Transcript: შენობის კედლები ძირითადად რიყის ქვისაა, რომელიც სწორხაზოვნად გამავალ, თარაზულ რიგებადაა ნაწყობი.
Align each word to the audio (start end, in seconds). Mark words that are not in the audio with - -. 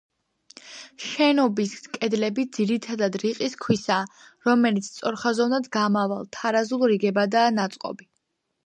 შენობის 1.07 1.75
კედლები 1.97 2.45
ძირითადად 2.59 3.19
რიყის 3.25 3.57
ქვისაა, 3.67 4.09
რომელიც 4.49 4.91
სწორხაზოვნად 4.95 5.71
გამავალ, 5.79 6.29
თარაზულ 6.41 6.89
რიგებადაა 6.95 7.55
ნაწყობი. 7.63 8.13